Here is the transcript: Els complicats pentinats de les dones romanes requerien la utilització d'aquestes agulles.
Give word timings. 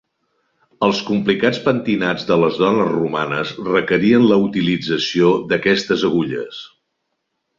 Els 0.85 1.01
complicats 1.09 1.59
pentinats 1.65 2.25
de 2.29 2.37
les 2.43 2.57
dones 2.61 2.89
romanes 2.95 3.53
requerien 3.67 4.25
la 4.31 4.41
utilització 4.47 5.31
d'aquestes 5.53 6.09
agulles. 6.09 6.65